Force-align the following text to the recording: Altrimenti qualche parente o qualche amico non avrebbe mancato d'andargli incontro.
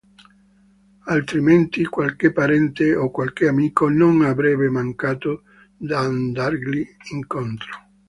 Altrimenti 1.05 1.85
qualche 1.85 2.33
parente 2.33 2.95
o 2.95 3.11
qualche 3.11 3.47
amico 3.47 3.87
non 3.87 4.23
avrebbe 4.23 4.67
mancato 4.67 5.43
d'andargli 5.77 6.83
incontro. 7.11 7.71